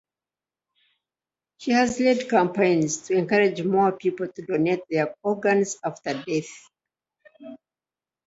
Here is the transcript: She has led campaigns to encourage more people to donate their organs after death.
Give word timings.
She 1.59 1.69
has 1.73 1.99
led 1.99 2.27
campaigns 2.27 3.01
to 3.03 3.13
encourage 3.13 3.61
more 3.61 3.91
people 3.91 4.27
to 4.29 4.41
donate 4.41 4.79
their 4.89 5.13
organs 5.21 5.77
after 5.83 6.15
death. 6.25 6.69